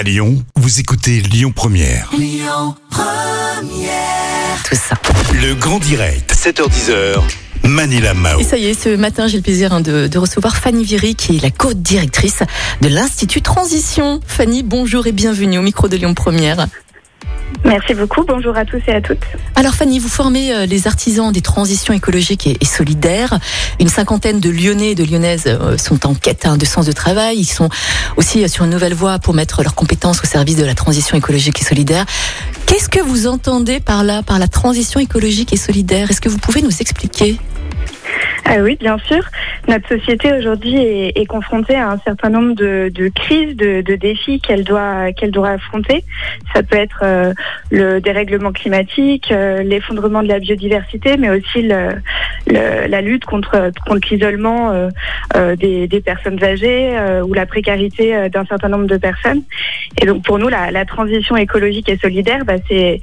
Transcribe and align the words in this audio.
À 0.00 0.02
Lyon, 0.02 0.42
vous 0.56 0.80
écoutez 0.80 1.20
Lyon 1.20 1.52
Première. 1.54 2.08
tout 4.64 4.74
ça. 4.74 4.94
Le 5.34 5.54
grand 5.54 5.78
direct, 5.78 6.34
7h10h. 6.34 7.20
Manila 7.64 8.14
Mao. 8.14 8.40
Et 8.40 8.44
ça 8.44 8.56
y 8.56 8.64
est, 8.64 8.82
ce 8.82 8.96
matin, 8.96 9.26
j'ai 9.26 9.36
le 9.36 9.42
plaisir 9.42 9.74
hein, 9.74 9.82
de, 9.82 10.06
de 10.06 10.18
recevoir 10.18 10.56
Fanny 10.56 10.84
Viry, 10.84 11.16
qui 11.16 11.36
est 11.36 11.42
la 11.42 11.50
co-directrice 11.50 12.42
de 12.80 12.88
l'Institut 12.88 13.42
Transition. 13.42 14.20
Fanny, 14.26 14.62
bonjour 14.62 15.06
et 15.06 15.12
bienvenue 15.12 15.58
au 15.58 15.62
micro 15.62 15.86
de 15.86 15.98
Lyon 15.98 16.14
Première. 16.14 16.66
Merci 17.64 17.94
beaucoup. 17.94 18.24
Bonjour 18.24 18.56
à 18.56 18.64
tous 18.64 18.80
et 18.86 18.92
à 18.92 19.00
toutes. 19.00 19.22
Alors 19.54 19.74
Fanny, 19.74 19.98
vous 19.98 20.08
formez 20.08 20.54
euh, 20.54 20.66
les 20.66 20.86
artisans 20.86 21.30
des 21.30 21.42
transitions 21.42 21.92
écologiques 21.92 22.46
et, 22.46 22.64
solidaires. 22.64 23.38
Une 23.78 23.88
cinquantaine 23.88 24.40
de 24.40 24.48
Lyonnais 24.48 24.92
et 24.92 24.94
de 24.94 25.04
Lyonnaises 25.04 25.44
euh, 25.46 25.76
sont 25.76 26.06
en 26.06 26.14
quête 26.14 26.46
hein, 26.46 26.56
de 26.56 26.64
sens 26.64 26.86
de 26.86 26.92
travail. 26.92 27.38
Ils 27.38 27.44
sont 27.44 27.68
aussi 28.16 28.42
euh, 28.42 28.48
sur 28.48 28.64
une 28.64 28.70
nouvelle 28.70 28.94
voie 28.94 29.18
pour 29.18 29.34
mettre 29.34 29.62
leurs 29.62 29.74
compétences 29.74 30.22
au 30.22 30.26
service 30.26 30.56
de 30.56 30.64
la 30.64 30.74
transition 30.74 31.16
écologique 31.16 31.60
et 31.60 31.64
solidaire. 31.64 32.06
Qu'est-ce 32.66 32.88
que 32.88 33.00
vous 33.00 33.26
entendez 33.26 33.80
par 33.80 34.04
là, 34.04 34.22
par 34.22 34.38
la 34.38 34.48
transition 34.48 34.98
écologique 34.98 35.52
et 35.52 35.58
solidaire? 35.58 36.10
Est-ce 36.10 36.20
que 36.20 36.28
vous 36.28 36.38
pouvez 36.38 36.62
nous 36.62 36.80
expliquer? 36.80 37.38
Ah 38.46 38.56
oui, 38.62 38.76
bien 38.80 38.98
sûr. 38.98 39.22
Notre 39.68 39.88
société 39.88 40.32
aujourd'hui 40.32 40.76
est, 40.76 41.12
est 41.16 41.26
confrontée 41.26 41.76
à 41.76 41.90
un 41.90 41.98
certain 41.98 42.30
nombre 42.30 42.54
de, 42.54 42.90
de 42.92 43.08
crises, 43.08 43.54
de, 43.56 43.80
de 43.82 43.94
défis 43.94 44.40
qu'elle 44.40 44.64
doit 44.64 45.12
qu'elle 45.12 45.30
doit 45.30 45.50
affronter. 45.50 46.02
Ça 46.54 46.62
peut 46.62 46.76
être 46.78 47.00
euh, 47.04 47.32
le 47.70 48.00
dérèglement 48.00 48.50
climatique, 48.50 49.30
euh, 49.30 49.62
l'effondrement 49.62 50.22
de 50.22 50.28
la 50.28 50.38
biodiversité, 50.40 51.16
mais 51.16 51.30
aussi 51.30 51.62
le, 51.62 51.90
le- 52.46 52.88
la 52.88 53.00
lutte 53.02 53.24
contre 53.24 53.70
contre 53.86 54.08
l'isolement 54.10 54.72
euh, 54.72 54.88
euh, 55.36 55.54
des, 55.54 55.86
des 55.86 56.00
personnes 56.00 56.42
âgées 56.42 56.98
euh, 56.98 57.22
ou 57.22 57.34
la 57.34 57.46
précarité 57.46 58.16
euh, 58.16 58.28
d'un 58.30 58.46
certain 58.46 58.68
nombre 58.68 58.86
de 58.86 58.96
personnes. 58.96 59.42
Et 60.02 60.06
donc 60.06 60.24
pour 60.24 60.38
nous, 60.38 60.48
la, 60.48 60.70
la 60.70 60.84
transition 60.86 61.36
écologique 61.36 61.88
et 61.88 61.98
solidaire, 61.98 62.44
bah, 62.44 62.54
c'est 62.68 63.00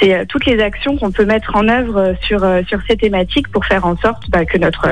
c'est 0.00 0.14
euh, 0.14 0.24
toutes 0.28 0.46
les 0.46 0.60
actions 0.60 0.96
qu'on 0.96 1.10
peut 1.10 1.24
mettre 1.24 1.54
en 1.54 1.68
œuvre 1.68 1.98
euh, 1.98 2.14
sur 2.22 2.44
euh, 2.44 2.62
sur 2.68 2.78
ces 2.88 2.96
thématiques 2.96 3.48
pour 3.48 3.64
faire 3.64 3.86
en 3.86 3.96
sorte 3.96 4.24
bah, 4.30 4.44
que 4.44 4.58
notre 4.58 4.86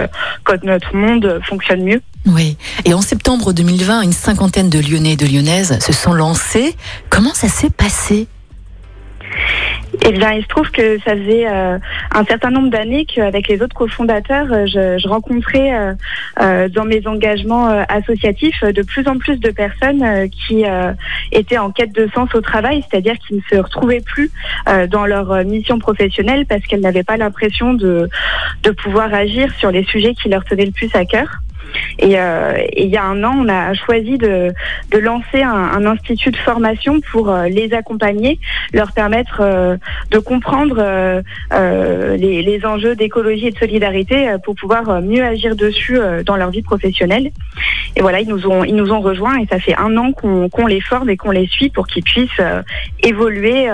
que 0.44 0.66
notre 0.66 0.94
monde 0.94 1.40
fonctionne 1.44 1.82
mieux. 1.82 2.02
Oui. 2.26 2.56
Et 2.84 2.94
en 2.94 3.00
septembre 3.00 3.52
2020, 3.52 4.02
une 4.02 4.12
cinquantaine 4.12 4.68
de 4.68 4.78
Lyonnais 4.78 5.12
et 5.12 5.16
de 5.16 5.26
Lyonnaises 5.26 5.78
se 5.80 5.92
sont 5.92 6.12
lancés. 6.12 6.74
Comment 7.08 7.34
ça 7.34 7.48
s'est 7.48 7.70
passé? 7.70 8.26
Eh 10.04 10.12
bien, 10.12 10.32
il 10.32 10.42
se 10.42 10.48
trouve 10.48 10.70
que 10.70 10.98
ça 11.00 11.16
faisait 11.16 11.46
euh, 11.48 11.78
un 12.12 12.24
certain 12.24 12.50
nombre 12.50 12.70
d'années 12.70 13.04
qu'avec 13.06 13.48
les 13.48 13.62
autres 13.62 13.74
cofondateurs, 13.74 14.46
euh, 14.50 14.66
je, 14.66 15.08
rencontrais 15.08 15.96
euh, 16.40 16.68
dans 16.68 16.84
mes 16.84 17.06
engagements 17.06 17.68
associatifs 17.88 18.62
de 18.64 18.82
plus 18.82 19.06
en 19.08 19.18
plus 19.18 19.38
de 19.38 19.50
personnes 19.50 20.28
qui 20.30 20.64
étaient 21.32 21.58
en 21.58 21.70
quête 21.70 21.92
de 21.92 22.08
sens 22.14 22.34
au 22.34 22.40
travail, 22.40 22.82
c'est-à-dire 22.90 23.14
qui 23.26 23.34
ne 23.34 23.40
se 23.50 23.56
retrouvaient 23.56 24.00
plus 24.00 24.30
dans 24.90 25.06
leur 25.06 25.44
mission 25.44 25.78
professionnelle 25.78 26.46
parce 26.46 26.62
qu'elles 26.62 26.80
n'avaient 26.80 27.04
pas 27.04 27.16
l'impression 27.16 27.74
de 27.74 28.08
pouvoir 28.78 29.14
agir 29.14 29.52
sur 29.58 29.70
les 29.70 29.84
sujets 29.84 30.14
qui 30.14 30.28
leur 30.28 30.44
tenaient 30.44 30.66
le 30.66 30.72
plus 30.72 30.94
à 30.94 31.04
cœur. 31.04 31.40
Et, 31.98 32.18
euh, 32.18 32.54
et 32.56 32.84
il 32.84 32.90
y 32.90 32.96
a 32.96 33.04
un 33.04 33.22
an, 33.24 33.34
on 33.38 33.48
a 33.48 33.74
choisi 33.74 34.18
de, 34.18 34.52
de 34.90 34.98
lancer 34.98 35.42
un, 35.42 35.84
institut 35.86 36.30
de 36.30 36.36
formation 36.36 37.00
pour 37.12 37.30
euh, 37.30 37.48
les 37.48 37.72
accompagner, 37.72 38.38
leur 38.72 38.92
permettre 38.92 39.40
euh, 39.40 39.76
de 40.10 40.18
comprendre 40.18 41.22
les, 42.16 42.60
enjeux 42.64 42.96
d'écologie 42.96 43.48
et 43.48 43.50
de 43.50 43.58
solidarité 43.58 44.34
pour 44.42 44.54
pouvoir 44.54 45.02
mieux 45.02 45.22
agir 45.22 45.54
dessus 45.54 45.98
dans 46.24 46.36
leur 46.36 46.50
vie 46.50 46.62
professionnelle. 46.62 47.30
Et 47.96 48.00
voilà, 48.00 48.20
ils 48.20 48.28
nous 48.28 48.46
ont, 48.46 48.64
ils 48.64 48.74
nous 48.74 48.92
ont 48.92 49.00
rejoints 49.00 49.38
et 49.38 49.46
ça 49.46 49.58
fait 49.58 49.76
un 49.76 49.96
an 49.96 50.12
qu'on 50.12 50.66
les 50.66 50.80
forme 50.80 51.10
et 51.10 51.16
qu'on 51.16 51.30
les 51.30 51.46
suit 51.46 51.68
pour 51.68 51.86
qu'ils 51.86 52.02
puissent 52.02 52.42
évoluer 53.02 53.68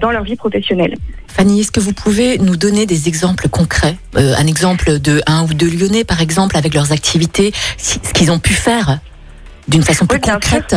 dans 0.00 0.10
leur 0.10 0.22
vie 0.22 0.36
professionnelle. 0.36 0.94
Fanny, 1.32 1.60
est-ce 1.60 1.70
que 1.72 1.80
vous 1.80 1.92
pouvez 1.92 2.38
nous 2.38 2.56
donner 2.56 2.86
des 2.86 3.08
exemples 3.08 3.48
concrets 3.48 3.96
Euh, 4.16 4.34
Un 4.36 4.46
exemple 4.46 4.98
de 4.98 5.22
un 5.26 5.42
ou 5.44 5.54
deux 5.54 5.68
Lyonnais, 5.70 6.04
par 6.04 6.20
exemple, 6.20 6.56
avec 6.56 6.74
leurs 6.74 6.92
activités, 6.92 7.52
ce 7.78 7.98
qu'ils 8.12 8.30
ont 8.30 8.38
pu 8.38 8.52
faire 8.52 8.98
d'une 9.68 9.82
façon 9.82 10.06
plus 10.06 10.20
Oui, 10.24 10.30
concrète? 10.32 10.76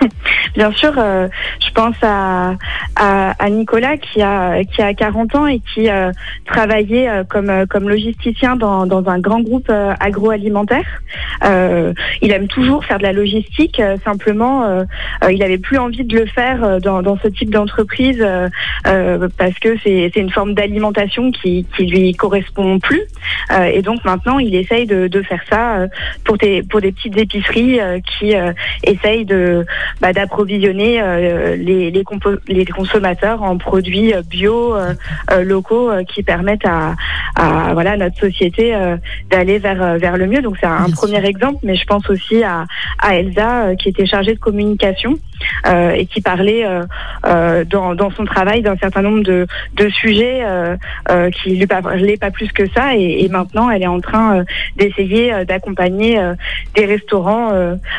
Bien 0.54 0.72
sûr, 0.72 0.92
euh, 0.98 1.28
je 1.64 1.70
pense 1.72 1.96
à, 2.02 2.54
à, 2.96 3.34
à 3.38 3.50
Nicolas 3.50 3.96
qui 3.96 4.22
a 4.22 4.64
qui 4.64 4.82
a 4.82 4.94
40 4.94 5.34
ans 5.34 5.46
et 5.46 5.60
qui 5.60 5.88
euh, 5.88 6.12
travaillait 6.46 7.08
euh, 7.08 7.24
comme 7.24 7.50
euh, 7.50 7.66
comme 7.66 7.88
logisticien 7.88 8.56
dans, 8.56 8.86
dans 8.86 9.08
un 9.08 9.18
grand 9.18 9.40
groupe 9.40 9.68
euh, 9.70 9.94
agroalimentaire. 10.00 10.86
Il 12.22 12.32
aime 12.32 12.48
toujours 12.48 12.84
faire 12.84 12.98
de 12.98 13.04
la 13.04 13.12
logistique, 13.12 13.80
simplement 14.04 14.84
il 15.30 15.42
avait 15.42 15.58
plus 15.58 15.78
envie 15.78 16.04
de 16.04 16.18
le 16.18 16.26
faire 16.26 16.80
dans, 16.80 17.02
dans 17.02 17.16
ce 17.18 17.28
type 17.28 17.50
d'entreprise 17.50 18.24
parce 18.82 19.58
que 19.60 19.76
c'est 19.84 20.16
une 20.16 20.30
forme 20.30 20.54
d'alimentation 20.54 21.30
qui 21.30 21.64
qui 21.76 21.86
lui 21.86 22.14
correspond 22.14 22.78
plus. 22.80 23.02
Et 23.72 23.82
donc 23.82 24.04
maintenant 24.04 24.38
il 24.38 24.54
essaye 24.54 24.86
de, 24.86 25.06
de 25.06 25.22
faire 25.22 25.42
ça 25.48 25.86
pour 26.24 26.38
des 26.38 26.62
pour 26.62 26.80
des 26.80 26.92
petites 26.92 27.16
épiceries 27.16 27.78
qui 28.18 28.34
essayent 28.82 29.26
bah, 30.00 30.12
d'approvisionner 30.38 31.00
euh, 31.00 31.56
les, 31.56 31.90
les, 31.90 32.04
les 32.48 32.64
consommateurs 32.66 33.42
en 33.42 33.58
produits 33.58 34.14
euh, 34.14 34.22
bio 34.22 34.76
euh, 34.76 34.94
locaux 35.42 35.90
qui 36.08 36.22
permettent 36.22 36.66
à, 36.66 36.94
à 37.34 37.72
voilà 37.72 37.96
notre 37.96 38.18
société 38.18 38.74
d'aller 39.30 39.58
vers 39.58 39.98
vers 39.98 40.16
le 40.16 40.26
mieux. 40.26 40.42
Donc 40.42 40.56
c'est 40.60 40.66
un 40.66 40.90
premier 40.90 41.24
exemple, 41.24 41.58
mais 41.62 41.76
je 41.76 41.84
pense 41.84 42.08
aussi 42.10 42.42
à, 42.42 42.66
à 42.98 43.16
Elsa 43.16 43.74
qui 43.76 43.88
était 43.88 44.06
chargée 44.06 44.34
de 44.34 44.38
communication 44.38 45.18
euh, 45.66 45.90
et 45.90 46.06
qui 46.06 46.20
parlait 46.20 46.66
euh, 46.66 46.84
euh, 47.26 47.64
dans, 47.64 47.94
dans 47.94 48.10
son 48.10 48.24
travail 48.24 48.62
d'un 48.62 48.76
certain 48.76 49.02
nombre 49.02 49.22
de, 49.22 49.46
de 49.74 49.88
sujets 49.88 50.42
qui 51.32 51.56
lui 51.56 51.66
parlaient 51.66 52.16
pas 52.16 52.30
plus 52.30 52.50
que 52.52 52.68
ça 52.70 52.94
et, 52.94 53.24
et 53.24 53.28
maintenant 53.28 53.70
elle 53.70 53.82
est 53.82 53.86
en 53.86 54.00
train 54.00 54.44
d'essayer 54.76 55.44
d'accompagner 55.46 56.20
des 56.74 56.86
restaurants 56.86 57.50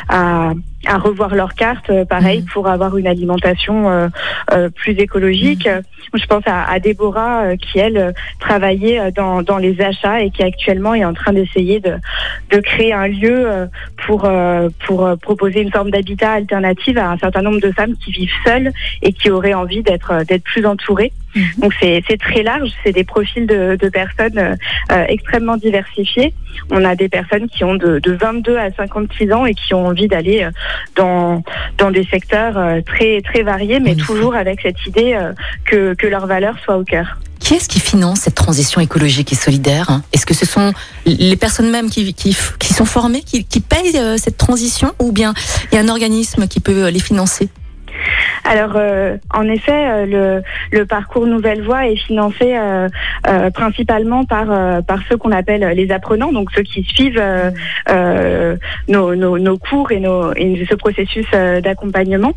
à 0.10 0.54
à 0.86 0.98
revoir 0.98 1.36
leurs 1.36 1.54
cartes, 1.56 1.90
euh, 1.90 2.06
pareil, 2.06 2.40
Mhm. 2.42 2.46
pour 2.54 2.68
avoir 2.68 2.98
une 2.98 3.08
alimentation 3.08 3.90
euh, 3.90 4.08
euh, 4.54 4.70
plus 4.70 4.94
écologique. 4.94 5.68
Euh, 5.68 5.82
Je 6.16 6.26
pense 6.26 6.44
à, 6.48 6.64
à 6.64 6.80
Déborah 6.80 7.44
euh, 7.44 7.56
qui, 7.56 7.78
elle, 7.78 8.14
travaillait 8.40 9.12
dans, 9.12 9.44
dans 9.44 9.58
les 9.58 9.80
achats 9.82 10.22
et 10.22 10.32
qui 10.32 10.42
actuellement 10.44 10.96
est 10.96 11.06
en 11.06 11.14
train 11.14 11.34
d'essayer 11.34 11.80
de, 11.80 11.94
de 12.52 12.60
créer 12.62 12.94
un 12.94 13.08
lieu 13.08 13.68
pour, 14.08 14.26
euh, 14.26 14.70
pour 14.88 15.08
proposer 15.22 15.62
une 15.62 15.72
forme 15.72 15.92
d'habitat 15.92 16.32
alternative 16.34 16.98
à 16.98 17.12
un 17.12 17.18
certain 17.18 17.42
nombre 17.44 17.60
de 17.60 17.72
femmes 17.72 17.94
qui 18.04 18.12
vivent 18.12 18.32
seules 18.46 18.72
et 19.04 19.14
qui 19.14 19.30
auraient 19.30 19.54
envie 19.54 19.84
d'être 19.84 20.24
d'être 20.26 20.44
plus 20.44 20.66
entourées. 20.66 21.12
Mhm. 21.36 21.44
Donc 21.60 21.74
c'est 21.80 22.18
très 22.20 22.44
large, 22.44 22.72
c'est 22.84 22.92
des 22.92 23.04
profils 23.04 23.46
de, 23.46 23.78
de 23.80 23.90
personnes 23.90 24.38
euh, 24.38 24.56
euh, 24.92 25.06
extrêmement 25.08 25.58
diversifiés. 25.58 26.34
On 26.72 26.84
a 26.84 26.96
des 26.96 27.10
personnes 27.10 27.48
qui 27.48 27.64
ont 27.64 27.76
de, 27.76 28.00
de 28.00 28.12
22 28.14 28.58
à 28.58 28.72
56 28.72 29.32
ans 29.32 29.46
et 29.46 29.54
qui 29.54 29.74
ont 29.74 29.86
envie 29.86 30.08
d'aller 30.08 30.44
euh, 30.44 30.52
dans 30.96 31.44
dans 31.78 31.92
des 31.92 32.06
secteurs 32.06 32.84
très 32.86 33.22
très 33.22 33.44
variés, 33.44 33.80
mais 33.80 33.96
toujours 33.96 34.36
avec 34.36 34.62
cette 34.62 34.86
idée 34.86 35.18
que 35.66 35.94
que 35.94 36.08
leurs 36.08 36.28
valeurs 36.28 36.58
soient 36.64 36.78
au 36.78 36.84
cœur. 36.84 37.20
Qui 37.40 37.54
est-ce 37.54 37.70
qui 37.70 37.80
finance 37.80 38.22
cette 38.22 38.36
transition 38.36 38.82
écologique 38.82 39.32
et 39.32 39.36
solidaire 39.36 39.90
hein? 39.90 40.04
Est-ce 40.12 40.26
que 40.26 40.34
ce 40.34 40.46
sont 40.46 40.74
les 41.06 41.38
personnes 41.38 41.72
mêmes 41.72 41.90
qui, 41.90 42.14
qui, 42.14 42.36
qui 42.60 42.74
sont 42.74 42.86
formées, 42.86 43.22
qui, 43.22 43.46
qui 43.46 43.62
payent 43.62 43.98
cette 44.18 44.38
transition, 44.38 44.94
ou 45.00 45.12
bien 45.12 45.34
il 45.72 45.76
y 45.76 45.78
a 45.78 45.82
un 45.82 45.88
organisme 45.88 46.48
qui 46.48 46.60
peut 46.60 46.90
les 46.90 47.00
financer? 47.00 47.50
Alors, 48.50 48.72
euh, 48.78 49.16
en 49.32 49.44
effet, 49.44 49.72
euh, 49.72 50.06
le, 50.08 50.44
le 50.76 50.86
parcours 50.88 51.28
Nouvelle 51.28 51.62
Voie 51.62 51.86
est 51.88 51.98
financé 51.98 52.58
euh, 52.58 52.90
euh, 53.28 53.52
principalement 53.52 54.26
par, 54.26 54.48
par 54.86 55.00
ceux 55.08 55.18
qu'on 55.18 55.32
appelle 55.32 55.62
les 55.76 55.92
apprenants, 55.92 56.32
donc 56.32 56.50
ceux 56.56 56.64
qui 56.64 56.84
suivent 56.84 57.22
nos, 58.88 59.16
nos, 59.16 59.38
nos 59.38 59.58
cours 59.60 59.92
et, 59.92 60.00
nos, 60.00 60.34
et 60.34 60.66
ce 60.68 60.74
processus 60.74 61.28
d'accompagnement. 61.30 62.34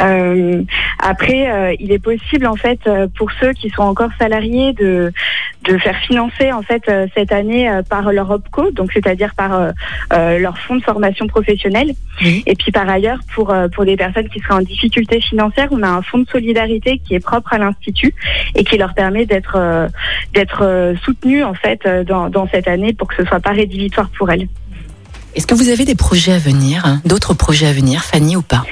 Euh, 0.00 0.62
après, 0.98 1.50
euh, 1.50 1.74
il 1.78 1.92
est 1.92 1.98
possible 1.98 2.46
en 2.46 2.56
fait 2.56 2.80
pour 3.16 3.30
ceux 3.40 3.52
qui 3.52 3.70
sont 3.70 3.82
encore 3.82 4.10
salariés 4.18 4.72
de 4.74 5.12
de 5.66 5.78
faire 5.78 5.96
financer 5.98 6.52
en 6.52 6.62
fait 6.62 6.82
euh, 6.88 7.06
cette 7.14 7.32
année 7.32 7.68
euh, 7.68 7.82
par 7.82 8.12
leur 8.12 8.30
OPCO, 8.30 8.70
donc 8.70 8.92
c'est-à-dire 8.92 9.34
par 9.34 9.54
euh, 9.54 9.70
euh, 10.12 10.38
leur 10.38 10.58
fonds 10.58 10.76
de 10.76 10.82
formation 10.82 11.26
professionnelle. 11.26 11.92
Oui. 12.22 12.42
Et 12.46 12.54
puis 12.54 12.72
par 12.72 12.88
ailleurs, 12.88 13.18
pour 13.34 13.52
euh, 13.52 13.68
pour 13.68 13.84
des 13.84 13.96
personnes 13.96 14.28
qui 14.28 14.40
seraient 14.40 14.54
en 14.54 14.62
difficulté 14.62 15.20
financière, 15.20 15.68
on 15.70 15.82
a 15.82 15.88
un 15.88 16.02
fonds 16.02 16.18
de 16.18 16.28
solidarité 16.28 16.98
qui 16.98 17.14
est 17.14 17.20
propre 17.20 17.54
à 17.54 17.58
l'institut 17.58 18.14
et 18.54 18.64
qui 18.64 18.76
leur 18.78 18.94
permet 18.94 19.26
d'être 19.26 19.56
euh, 19.56 19.88
d'être 20.34 20.62
euh, 20.62 20.94
soutenus 21.04 21.44
en 21.44 21.54
fait 21.54 21.80
euh, 21.86 22.04
dans 22.04 22.28
dans 22.28 22.48
cette 22.48 22.68
année 22.68 22.92
pour 22.92 23.08
que 23.08 23.16
ce 23.16 23.24
soit 23.24 23.40
pas 23.40 23.52
rédhibitoire 23.52 24.08
pour 24.16 24.30
elles. 24.30 24.48
Est-ce 25.36 25.46
que 25.46 25.54
vous 25.54 25.68
avez 25.68 25.84
des 25.84 25.94
projets 25.94 26.32
à 26.32 26.38
venir, 26.38 26.82
hein, 26.86 27.00
d'autres 27.04 27.34
projets 27.34 27.66
à 27.66 27.72
venir, 27.72 28.02
Fanny, 28.02 28.36
ou 28.36 28.42
pas? 28.42 28.64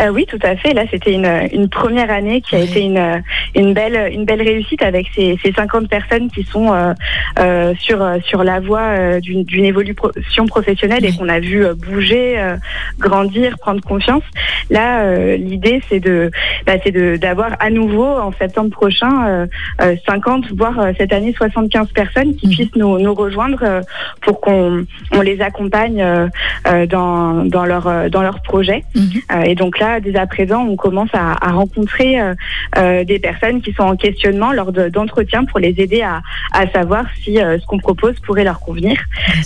Euh, 0.00 0.08
oui, 0.08 0.26
tout 0.26 0.40
à 0.42 0.56
fait. 0.56 0.74
Là, 0.74 0.82
c'était 0.90 1.12
une, 1.12 1.48
une 1.52 1.68
première 1.68 2.10
année 2.10 2.40
qui 2.40 2.56
a 2.56 2.58
été 2.58 2.80
une, 2.80 3.22
une 3.54 3.74
belle 3.74 4.10
une 4.12 4.24
belle 4.24 4.42
réussite 4.42 4.82
avec 4.82 5.06
ces, 5.14 5.38
ces 5.40 5.52
50 5.52 5.88
personnes 5.88 6.28
qui 6.32 6.42
sont 6.42 6.72
euh, 6.72 6.92
euh, 7.38 7.74
sur 7.78 8.04
sur 8.24 8.42
la 8.42 8.58
voie 8.58 8.80
euh, 8.80 9.20
d'une 9.20 9.64
évolution 9.64 10.46
professionnelle 10.46 11.04
et 11.04 11.12
qu'on 11.12 11.28
a 11.28 11.38
vu 11.38 11.64
euh, 11.64 11.74
bouger, 11.74 12.34
euh, 12.38 12.56
grandir, 12.98 13.56
prendre 13.58 13.80
confiance. 13.82 14.24
Là, 14.68 15.02
euh, 15.02 15.36
l'idée 15.36 15.80
c'est 15.88 16.00
de 16.00 16.32
bah, 16.66 16.72
d'avoir 17.18 17.50
à 17.60 17.70
nouveau 17.70 18.04
en 18.06 18.32
septembre 18.32 18.70
prochain 18.70 19.26
euh, 19.28 19.46
euh, 19.80 19.94
50 20.08 20.46
voire 20.56 20.88
cette 20.98 21.12
année 21.12 21.32
75 21.38 21.88
personnes 21.92 22.34
qui 22.34 22.48
Mhm. 22.48 22.52
puissent 22.54 22.76
nous, 22.76 22.98
nous 22.98 23.14
rejoindre 23.14 23.80
pour 24.22 24.40
qu'on 24.40 24.84
on 25.12 25.20
les 25.20 25.40
accompagne 25.40 25.83
euh, 26.00 26.28
euh, 26.66 26.86
dans 26.86 27.44
dans 27.44 27.64
leur 27.64 27.86
euh, 27.86 28.08
dans 28.08 28.22
leur 28.22 28.40
projet. 28.42 28.84
Mhm. 28.94 29.44
Et 29.46 29.54
donc 29.54 29.78
là, 29.78 30.00
dès 30.00 30.16
à 30.16 30.26
présent, 30.26 30.62
on 30.64 30.76
commence 30.76 31.10
à, 31.12 31.36
à 31.46 31.52
rencontrer 31.52 32.16
des 33.06 33.18
personnes 33.18 33.60
qui 33.62 33.72
sont 33.72 33.82
en 33.82 33.96
questionnement 33.96 34.52
lors 34.52 34.72
de- 34.72 34.88
d'entretiens 34.88 35.44
pour 35.44 35.58
les 35.58 35.74
aider 35.78 36.02
à, 36.02 36.22
à 36.52 36.66
savoir 36.70 37.04
si 37.22 37.34
ce 37.36 37.64
qu'on 37.66 37.78
propose 37.78 38.14
pourrait 38.20 38.44
leur 38.44 38.60
convenir. 38.60 38.96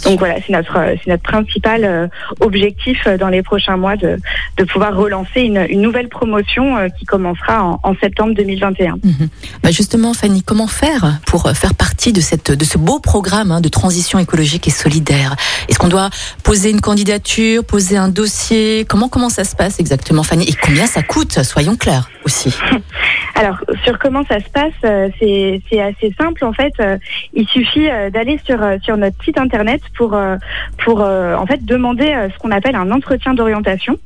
Donc 0.04 0.18
voilà, 0.18 0.36
c'est 0.46 0.52
notre 0.52 0.74
c'est 1.02 1.10
notre 1.10 1.22
principal 1.22 2.10
objectif 2.40 3.06
dans 3.18 3.28
les 3.28 3.42
prochains 3.42 3.76
mois 3.76 3.96
de, 3.96 4.18
de 4.56 4.64
pouvoir 4.64 4.96
relancer 4.96 5.40
une, 5.42 5.64
une 5.68 5.80
nouvelle 5.82 6.08
promotion 6.08 6.76
qui 6.98 7.04
commencera 7.04 7.62
en, 7.62 7.80
en 7.82 7.94
septembre 7.96 8.34
2021. 8.34 8.96
Mhm. 9.02 9.28
Bah 9.62 9.70
justement, 9.70 10.14
Fanny, 10.14 10.42
comment 10.42 10.66
faire 10.66 11.18
pour 11.26 11.50
faire 11.52 11.74
partie 11.74 12.12
de 12.12 12.20
cette 12.20 12.50
de 12.52 12.64
ce 12.64 12.78
beau 12.78 12.98
programme 13.00 13.50
hein, 13.52 13.60
de 13.60 13.68
transition 13.68 14.18
écologique 14.18 14.66
et 14.68 14.70
solidaire? 14.70 15.34
Est-ce 15.68 15.78
qu'on 15.78 15.88
doit 15.88 16.10
poser 16.42 16.70
une 16.70 16.80
candidature, 16.80 17.64
poser 17.64 17.96
un 17.96 18.08
dossier. 18.08 18.84
Comment 18.88 19.08
comment 19.08 19.28
ça 19.28 19.44
se 19.44 19.56
passe 19.56 19.80
exactement, 19.80 20.22
Fanny? 20.22 20.48
Et 20.48 20.54
combien 20.54 20.86
ça 20.86 21.02
coûte? 21.02 21.42
Soyons 21.42 21.76
clairs 21.76 22.10
aussi. 22.24 22.54
Alors, 23.38 23.58
sur 23.84 24.00
comment 24.00 24.24
ça 24.24 24.40
se 24.40 24.48
passe, 24.50 24.72
euh, 24.84 25.08
c'est 25.20 25.80
assez 25.80 26.12
simple 26.20 26.44
en 26.44 26.52
fait. 26.52 26.72
Euh, 26.80 26.98
il 27.34 27.46
suffit 27.46 27.88
euh, 27.88 28.10
d'aller 28.10 28.40
sur 28.44 28.60
euh, 28.60 28.78
sur 28.82 28.96
notre 28.96 29.22
site 29.22 29.38
internet 29.38 29.80
pour 29.96 30.14
euh, 30.14 30.36
pour 30.84 31.02
euh, 31.02 31.36
en 31.36 31.46
fait 31.46 31.64
demander 31.64 32.06
ce 32.32 32.38
qu'on 32.38 32.50
appelle 32.50 32.74
un 32.74 32.90
entretien 32.90 33.34
d'orientation. 33.34 33.96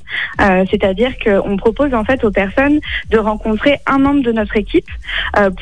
C'est-à-dire 0.70 1.12
qu'on 1.24 1.56
propose 1.56 1.94
en 1.94 2.04
fait 2.04 2.22
aux 2.24 2.30
personnes 2.30 2.78
de 3.10 3.18
rencontrer 3.18 3.78
un 3.86 3.98
membre 3.98 4.22
de 4.22 4.32
notre 4.32 4.56
équipe 4.56 4.88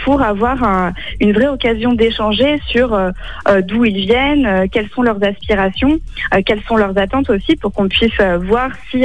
pour 0.05 0.23
avoir 0.23 0.65
un- 0.65 0.93
une 1.21 1.33
vraie 1.33 1.47
occasion 1.49 1.93
d'échanger 1.93 2.59
sur 2.67 2.99
d'où 3.69 3.85
ils 3.85 4.07
viennent, 4.07 4.69
quelles 4.71 4.89
sont 4.89 5.03
leurs 5.03 5.23
aspirations, 5.23 5.99
quelles 6.47 6.63
sont 6.63 6.77
leurs 6.77 6.97
attentes 6.99 7.31
aussi, 7.31 7.55
pour 7.57 7.73
qu'on 7.73 7.89
puisse 7.89 8.19
voir 8.41 8.71
si 8.91 9.05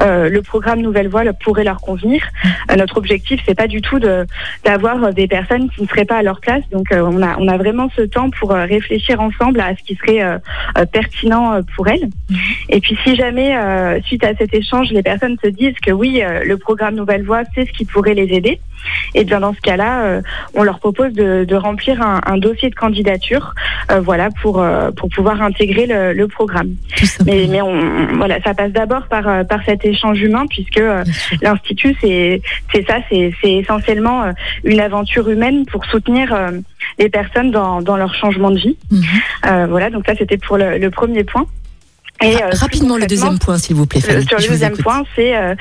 le 0.00 0.40
programme 0.40 0.80
Nouvelle 0.80 1.08
Voie 1.08 1.24
pourrait 1.44 1.64
leur 1.64 1.80
convenir. 1.80 2.22
Notre 2.76 2.96
objectif, 2.96 3.40
c'est 3.44 3.56
pas 3.56 3.66
du 3.66 3.82
tout 3.82 3.97
d'avoir 4.64 5.12
des 5.12 5.26
personnes 5.26 5.68
qui 5.70 5.82
ne 5.82 5.86
seraient 5.86 6.04
pas 6.04 6.18
à 6.18 6.22
leur 6.22 6.40
place. 6.40 6.62
Donc, 6.70 6.92
euh, 6.92 7.00
on 7.02 7.22
a 7.22 7.36
on 7.38 7.48
a 7.48 7.56
vraiment 7.56 7.88
ce 7.96 8.02
temps 8.02 8.30
pour 8.30 8.52
euh, 8.52 8.64
réfléchir 8.64 9.20
ensemble 9.20 9.60
à 9.60 9.74
ce 9.76 9.82
qui 9.82 9.94
serait 9.96 10.22
euh, 10.22 10.38
pertinent 10.92 11.60
pour 11.74 11.88
elles. 11.88 12.08
Et 12.68 12.80
puis, 12.80 12.96
si 13.04 13.16
jamais 13.16 13.54
suite 14.04 14.24
à 14.24 14.34
cet 14.36 14.54
échange, 14.54 14.90
les 14.90 15.02
personnes 15.02 15.36
se 15.42 15.48
disent 15.48 15.78
que 15.80 15.90
oui, 15.90 16.22
le 16.44 16.56
programme 16.56 16.94
Nouvelle 16.94 17.24
Voie, 17.24 17.42
c'est 17.54 17.66
ce 17.66 17.72
qui 17.72 17.84
pourrait 17.84 18.14
les 18.14 18.34
aider, 18.34 18.60
et 19.14 19.24
bien 19.24 19.40
dans 19.40 19.54
ce 19.54 19.60
cas-là, 19.60 20.20
on 20.54 20.62
leur 20.62 20.78
propose 20.78 21.12
de, 21.12 21.44
de 21.44 21.56
remplir 21.56 22.02
un, 22.02 22.20
un 22.26 22.38
dossier 22.38 22.70
de 22.70 22.74
candidature, 22.74 23.54
euh, 23.90 24.00
voilà, 24.00 24.28
pour 24.42 24.64
pour 24.96 25.08
pouvoir 25.08 25.40
intégrer 25.42 25.86
le, 25.86 26.12
le 26.12 26.28
programme. 26.28 26.70
Mais, 27.24 27.46
mais 27.48 27.62
on, 27.62 28.16
voilà, 28.16 28.40
ça 28.42 28.54
passe 28.54 28.72
d'abord 28.72 29.06
par, 29.08 29.46
par 29.46 29.64
cet 29.64 29.84
échange 29.84 30.20
humain, 30.20 30.44
puisque 30.48 30.82
l'Institut, 31.42 31.96
c'est 32.00 32.42
c'est 32.72 32.86
ça, 32.86 32.98
c'est 33.08 33.32
c'est 33.42 33.64
essentiellement 33.88 34.24
euh, 34.24 34.32
une 34.64 34.80
aventure 34.80 35.28
humaine 35.28 35.64
pour 35.66 35.84
soutenir 35.86 36.34
euh, 36.34 36.50
les 36.98 37.08
personnes 37.08 37.50
dans, 37.50 37.82
dans 37.82 37.96
leur 37.96 38.14
changement 38.14 38.50
de 38.50 38.58
vie. 38.58 38.76
Mhm. 38.90 39.02
Euh, 39.46 39.66
voilà, 39.68 39.90
donc 39.90 40.04
ça, 40.06 40.14
c'était 40.16 40.38
pour 40.38 40.56
le, 40.58 40.78
le 40.78 40.90
premier 40.90 41.24
point. 41.24 41.46
Et, 42.20 42.34
euh, 42.42 42.48
Rapidement 42.52 42.96
le 42.96 43.06
deuxième 43.06 43.38
point, 43.38 43.58
s'il 43.58 43.76
vous 43.76 43.86
plaît, 43.86 44.00
Fanny. 44.00 44.26
sur 44.26 44.38
le 44.38 44.48
deuxième 44.48 44.76
point, 44.76 45.04
c'est 45.14 45.36
euh, 45.36 45.54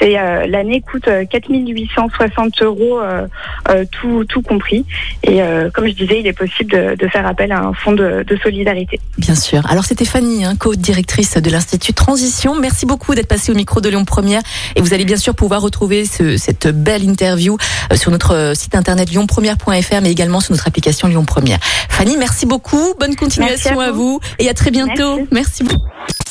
c'est 0.00 0.16
euh, 0.18 0.46
l'année 0.46 0.80
coûte 0.80 1.08
euh, 1.08 1.24
4860 1.24 2.62
euros 2.62 3.00
euh, 3.00 3.26
euh, 3.70 3.84
tout, 3.90 4.24
tout 4.24 4.40
compris. 4.42 4.84
Et 5.24 5.42
euh, 5.42 5.70
comme 5.72 5.86
je 5.88 5.92
disais, 5.92 6.20
il 6.20 6.26
est 6.26 6.32
possible 6.32 6.70
de, 6.70 6.94
de 6.94 7.08
faire 7.08 7.26
appel 7.26 7.50
à 7.52 7.58
un 7.60 7.72
fonds 7.74 7.92
de, 7.92 8.22
de 8.26 8.36
solidarité. 8.36 9.00
Bien 9.18 9.34
sûr. 9.34 9.62
Alors 9.68 9.84
c'était 9.84 10.04
Fanny, 10.04 10.44
hein, 10.44 10.54
co-directrice 10.56 11.36
de 11.36 11.50
l'Institut 11.50 11.92
Transition. 11.94 12.54
Merci 12.60 12.86
beaucoup 12.86 13.14
d'être 13.14 13.26
passée 13.28 13.50
au 13.50 13.56
micro 13.56 13.80
de 13.80 13.88
Lyon 13.88 14.04
Première. 14.04 14.42
Et 14.76 14.80
vous 14.82 14.94
allez 14.94 15.04
bien 15.04 15.16
sûr 15.16 15.34
pouvoir 15.34 15.62
retrouver 15.62 16.04
ce- 16.04 16.36
cette 16.36 16.68
belle 16.68 17.02
interview 17.02 17.56
sur 17.94 18.10
notre 18.12 18.52
site 18.54 18.76
internet 18.76 19.12
lyonpremière.fr, 19.12 20.00
mais 20.02 20.12
également 20.12 20.40
sur 20.40 20.52
notre 20.52 20.68
application 20.68 21.08
Lyon 21.08 21.24
Première. 21.24 21.58
Fanny, 21.88 22.16
merci 22.16 22.46
beaucoup. 22.46 22.94
Bonne 23.00 23.16
continuation 23.16 23.70
Merci 23.72 23.86
à 23.86 23.88
à, 23.88 23.90
vous. 23.92 24.12
vous. 24.12 24.20
et 24.38 24.48
à 24.48 24.54
très 24.54 24.70
bientôt. 24.70 25.26
Merci 25.32 25.64
beaucoup. 25.64 25.84